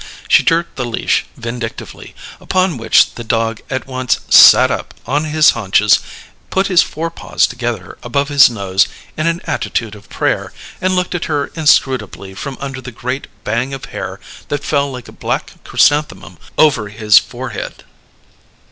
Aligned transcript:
She 0.27 0.41
jerked 0.41 0.77
the 0.77 0.83
leash 0.85 1.25
vindictively, 1.37 2.15
upon 2.39 2.77
which 2.79 3.13
the 3.13 3.23
dog 3.23 3.61
at 3.69 3.85
once 3.85 4.17
"sat 4.29 4.71
up" 4.71 4.95
on 5.05 5.25
his 5.25 5.51
haunches, 5.51 5.99
put 6.49 6.65
his 6.65 6.81
forepaws 6.81 7.45
together 7.45 7.99
above 8.01 8.29
his 8.29 8.49
nose, 8.49 8.87
in 9.15 9.27
an 9.27 9.41
attitude 9.45 9.93
of 9.93 10.09
prayer, 10.09 10.53
and 10.81 10.95
looked 10.95 11.13
at 11.13 11.25
her 11.25 11.51
inscrutably 11.53 12.33
from 12.33 12.57
under 12.59 12.81
the 12.81 12.91
great 12.91 13.27
bang 13.43 13.75
of 13.75 13.85
hair 13.93 14.19
that 14.47 14.63
fell 14.63 14.91
like 14.91 15.07
a 15.07 15.11
black 15.11 15.63
chrysanthemum 15.63 16.39
over 16.57 16.89
his 16.89 17.19
forehead. 17.19 17.83